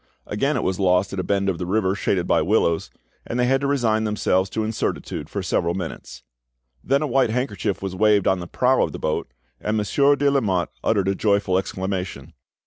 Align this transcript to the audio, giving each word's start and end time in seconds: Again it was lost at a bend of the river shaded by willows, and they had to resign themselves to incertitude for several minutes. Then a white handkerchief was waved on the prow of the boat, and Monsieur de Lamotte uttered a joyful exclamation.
Again 0.25 0.57
it 0.57 0.63
was 0.63 0.79
lost 0.79 1.13
at 1.13 1.19
a 1.19 1.23
bend 1.23 1.47
of 1.47 1.59
the 1.59 1.65
river 1.67 1.93
shaded 1.93 2.25
by 2.25 2.41
willows, 2.41 2.89
and 3.23 3.39
they 3.39 3.45
had 3.45 3.61
to 3.61 3.67
resign 3.67 4.03
themselves 4.03 4.49
to 4.49 4.63
incertitude 4.63 5.29
for 5.29 5.43
several 5.43 5.75
minutes. 5.75 6.23
Then 6.83 7.03
a 7.03 7.05
white 7.07 7.29
handkerchief 7.29 7.83
was 7.83 7.95
waved 7.95 8.27
on 8.27 8.39
the 8.39 8.47
prow 8.47 8.81
of 8.81 8.93
the 8.93 8.97
boat, 8.97 9.31
and 9.59 9.77
Monsieur 9.77 10.15
de 10.15 10.31
Lamotte 10.31 10.71
uttered 10.83 11.07
a 11.07 11.13
joyful 11.13 11.55
exclamation. 11.55 12.33